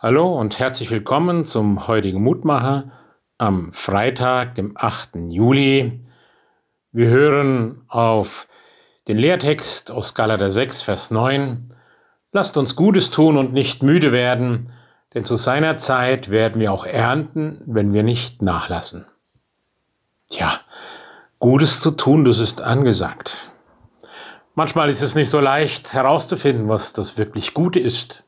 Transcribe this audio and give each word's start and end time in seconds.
Hallo 0.00 0.38
und 0.38 0.60
herzlich 0.60 0.92
willkommen 0.92 1.44
zum 1.44 1.88
heutigen 1.88 2.22
Mutmacher 2.22 2.92
am 3.36 3.72
Freitag, 3.72 4.54
dem 4.54 4.76
8. 4.76 5.16
Juli. 5.28 6.06
Wir 6.92 7.08
hören 7.08 7.82
auf 7.88 8.46
den 9.08 9.18
Lehrtext 9.18 9.90
aus 9.90 10.14
Galater 10.14 10.52
6, 10.52 10.82
Vers 10.82 11.10
9. 11.10 11.74
Lasst 12.30 12.56
uns 12.56 12.76
Gutes 12.76 13.10
tun 13.10 13.36
und 13.36 13.52
nicht 13.52 13.82
müde 13.82 14.12
werden, 14.12 14.70
denn 15.14 15.24
zu 15.24 15.34
seiner 15.34 15.78
Zeit 15.78 16.28
werden 16.28 16.60
wir 16.60 16.72
auch 16.72 16.86
ernten, 16.86 17.60
wenn 17.66 17.92
wir 17.92 18.04
nicht 18.04 18.40
nachlassen. 18.40 19.04
Tja, 20.30 20.60
Gutes 21.40 21.80
zu 21.80 21.90
tun, 21.90 22.24
das 22.24 22.38
ist 22.38 22.60
angesagt. 22.60 23.36
Manchmal 24.54 24.90
ist 24.90 25.02
es 25.02 25.16
nicht 25.16 25.28
so 25.28 25.40
leicht 25.40 25.92
herauszufinden, 25.92 26.68
was 26.68 26.92
das 26.92 27.18
wirklich 27.18 27.52
Gute 27.52 27.80
ist. 27.80 28.22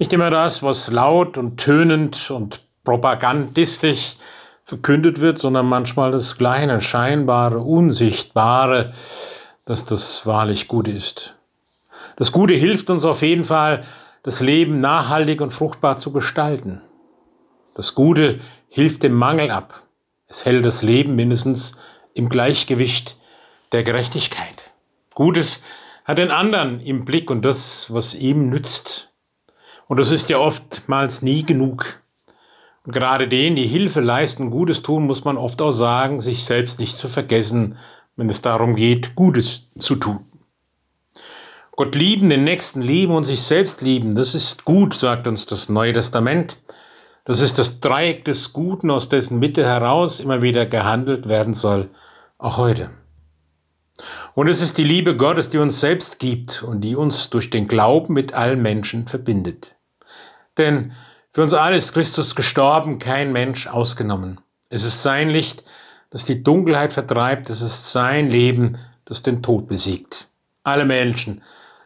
Nicht 0.00 0.14
immer 0.14 0.30
das, 0.30 0.62
was 0.62 0.90
laut 0.90 1.36
und 1.36 1.58
tönend 1.58 2.30
und 2.30 2.62
propagandistisch 2.84 4.16
verkündet 4.64 5.20
wird, 5.20 5.36
sondern 5.38 5.66
manchmal 5.66 6.10
das 6.10 6.38
kleine, 6.38 6.80
scheinbare, 6.80 7.58
unsichtbare, 7.58 8.94
dass 9.66 9.84
das 9.84 10.24
wahrlich 10.24 10.68
Gute 10.68 10.90
ist. 10.90 11.34
Das 12.16 12.32
Gute 12.32 12.54
hilft 12.54 12.88
uns 12.88 13.04
auf 13.04 13.20
jeden 13.20 13.44
Fall, 13.44 13.84
das 14.22 14.40
Leben 14.40 14.80
nachhaltig 14.80 15.42
und 15.42 15.50
fruchtbar 15.50 15.98
zu 15.98 16.12
gestalten. 16.12 16.80
Das 17.74 17.94
Gute 17.94 18.40
hilft 18.70 19.02
dem 19.02 19.12
Mangel 19.12 19.50
ab. 19.50 19.82
Es 20.28 20.46
hält 20.46 20.64
das 20.64 20.80
Leben 20.80 21.14
mindestens 21.14 21.76
im 22.14 22.30
Gleichgewicht 22.30 23.18
der 23.72 23.82
Gerechtigkeit. 23.82 24.72
Gutes 25.12 25.62
hat 26.06 26.16
den 26.16 26.30
anderen 26.30 26.80
im 26.80 27.04
Blick 27.04 27.30
und 27.30 27.44
das, 27.44 27.92
was 27.92 28.14
ihm 28.14 28.48
nützt. 28.48 29.09
Und 29.90 29.98
das 29.98 30.12
ist 30.12 30.30
ja 30.30 30.38
oftmals 30.38 31.20
nie 31.20 31.42
genug. 31.42 32.00
Und 32.86 32.92
gerade 32.92 33.26
denen, 33.26 33.56
die 33.56 33.66
Hilfe 33.66 34.00
leisten, 34.00 34.52
Gutes 34.52 34.82
tun, 34.82 35.04
muss 35.04 35.24
man 35.24 35.36
oft 35.36 35.60
auch 35.60 35.72
sagen, 35.72 36.20
sich 36.20 36.44
selbst 36.44 36.78
nicht 36.78 36.94
zu 36.94 37.08
vergessen, 37.08 37.76
wenn 38.14 38.30
es 38.30 38.40
darum 38.40 38.76
geht, 38.76 39.16
Gutes 39.16 39.68
zu 39.80 39.96
tun. 39.96 40.20
Gott 41.72 41.96
lieben, 41.96 42.28
den 42.28 42.44
Nächsten 42.44 42.82
lieben 42.82 43.12
und 43.12 43.24
sich 43.24 43.42
selbst 43.42 43.82
lieben, 43.82 44.14
das 44.14 44.36
ist 44.36 44.64
gut, 44.64 44.94
sagt 44.94 45.26
uns 45.26 45.46
das 45.46 45.68
Neue 45.68 45.92
Testament. 45.92 46.58
Das 47.24 47.40
ist 47.40 47.58
das 47.58 47.80
Dreieck 47.80 48.24
des 48.24 48.52
Guten, 48.52 48.92
aus 48.92 49.08
dessen 49.08 49.40
Mitte 49.40 49.64
heraus 49.64 50.20
immer 50.20 50.40
wieder 50.40 50.66
gehandelt 50.66 51.28
werden 51.28 51.52
soll, 51.52 51.90
auch 52.38 52.58
heute. 52.58 52.90
Und 54.36 54.46
es 54.46 54.62
ist 54.62 54.78
die 54.78 54.84
Liebe 54.84 55.16
Gottes, 55.16 55.50
die 55.50 55.58
uns 55.58 55.80
selbst 55.80 56.20
gibt 56.20 56.62
und 56.62 56.82
die 56.82 56.94
uns 56.94 57.28
durch 57.28 57.50
den 57.50 57.66
Glauben 57.66 58.14
mit 58.14 58.34
allen 58.34 58.62
Menschen 58.62 59.08
verbindet. 59.08 59.74
Denn 60.58 60.92
für 61.32 61.42
uns 61.42 61.52
alle 61.52 61.76
ist 61.76 61.92
Christus 61.92 62.34
gestorben, 62.34 62.98
kein 62.98 63.32
Mensch 63.32 63.66
ausgenommen. 63.66 64.40
Es 64.68 64.84
ist 64.84 65.02
sein 65.02 65.30
Licht, 65.30 65.64
das 66.10 66.24
die 66.24 66.42
Dunkelheit 66.42 66.92
vertreibt, 66.92 67.50
es 67.50 67.60
ist 67.60 67.92
sein 67.92 68.28
Leben, 68.28 68.78
das 69.04 69.22
den 69.22 69.42
Tod 69.42 69.68
besiegt. 69.68 70.28
Alle 70.64 70.84
Menschen 70.84 71.42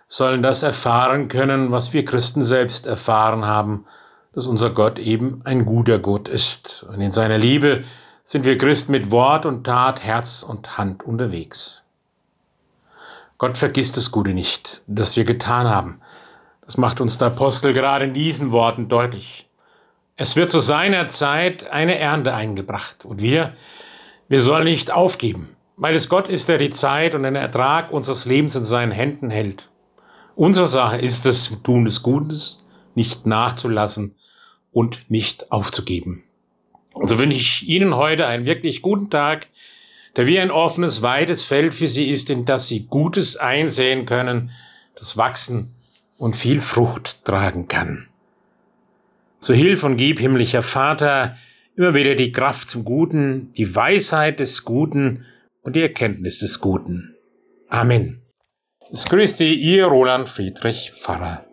sollen 0.08 0.42
das 0.42 0.62
erfahren 0.62 1.28
können, 1.28 1.72
was 1.72 1.92
wir 1.92 2.04
Christen 2.04 2.42
selbst 2.42 2.86
erfahren 2.86 3.44
haben, 3.44 3.84
dass 4.32 4.46
unser 4.46 4.70
Gott 4.70 4.98
eben 4.98 5.40
ein 5.44 5.64
guter 5.64 5.98
Gott 5.98 6.28
ist. 6.28 6.84
Und 6.88 7.00
in 7.00 7.12
seiner 7.12 7.38
Liebe 7.38 7.84
sind 8.24 8.44
wir 8.44 8.58
Christen 8.58 8.92
mit 8.92 9.10
Wort 9.10 9.46
und 9.46 9.64
Tat, 9.64 10.02
Herz 10.02 10.42
und 10.42 10.78
Hand 10.78 11.02
unterwegs. 11.02 11.82
Gott 13.38 13.58
vergisst 13.58 13.96
das 13.96 14.10
Gute 14.10 14.32
nicht, 14.32 14.82
das 14.86 15.16
wir 15.16 15.24
getan 15.24 15.68
haben. 15.68 16.00
Das 16.66 16.76
macht 16.76 17.00
uns 17.00 17.18
der 17.18 17.28
Apostel 17.28 17.72
gerade 17.72 18.06
in 18.06 18.14
diesen 18.14 18.52
Worten 18.52 18.88
deutlich. 18.88 19.46
Es 20.16 20.36
wird 20.36 20.50
zu 20.50 20.60
seiner 20.60 21.08
Zeit 21.08 21.70
eine 21.70 21.98
Ernte 21.98 22.34
eingebracht 22.34 23.04
und 23.04 23.20
wir, 23.20 23.54
wir 24.28 24.40
sollen 24.40 24.64
nicht 24.64 24.92
aufgeben, 24.92 25.56
weil 25.76 25.94
es 25.94 26.08
Gott 26.08 26.28
ist, 26.28 26.48
der 26.48 26.58
die 26.58 26.70
Zeit 26.70 27.14
und 27.14 27.24
den 27.24 27.34
Ertrag 27.34 27.92
unseres 27.92 28.24
Lebens 28.24 28.54
in 28.54 28.64
seinen 28.64 28.92
Händen 28.92 29.30
hält. 29.30 29.68
Unsere 30.36 30.66
Sache 30.66 30.98
ist 30.98 31.26
es, 31.26 31.50
Tun 31.62 31.84
des 31.84 32.02
Gutes 32.02 32.60
nicht 32.94 33.26
nachzulassen 33.26 34.14
und 34.72 35.10
nicht 35.10 35.50
aufzugeben. 35.50 36.22
Und 36.92 37.08
so 37.08 37.18
wünsche 37.18 37.36
ich 37.36 37.68
Ihnen 37.68 37.96
heute 37.96 38.26
einen 38.26 38.46
wirklich 38.46 38.82
guten 38.82 39.10
Tag, 39.10 39.48
der 40.16 40.26
wie 40.28 40.38
ein 40.38 40.52
offenes, 40.52 41.02
weites 41.02 41.42
Feld 41.42 41.74
für 41.74 41.88
Sie 41.88 42.08
ist, 42.08 42.30
in 42.30 42.44
das 42.44 42.68
Sie 42.68 42.86
Gutes 42.86 43.36
einsehen 43.36 44.06
können, 44.06 44.52
das 44.94 45.16
Wachsen 45.16 45.74
und 46.24 46.36
viel 46.36 46.62
Frucht 46.62 47.22
tragen 47.26 47.68
kann. 47.68 48.08
So 49.40 49.52
hilf 49.52 49.84
und 49.84 49.98
gib, 49.98 50.18
himmlischer 50.18 50.62
Vater, 50.62 51.36
immer 51.76 51.92
wieder 51.92 52.14
die 52.14 52.32
Kraft 52.32 52.70
zum 52.70 52.86
Guten, 52.86 53.52
die 53.58 53.76
Weisheit 53.76 54.40
des 54.40 54.64
Guten 54.64 55.26
und 55.60 55.76
die 55.76 55.82
Erkenntnis 55.82 56.38
des 56.38 56.60
Guten. 56.60 57.14
Amen. 57.68 58.22
Es 58.90 59.04
grüßt 59.04 59.36
Sie, 59.36 59.52
Ihr 59.52 59.84
Roland 59.84 60.26
Friedrich 60.26 60.92
Pfarrer. 60.92 61.44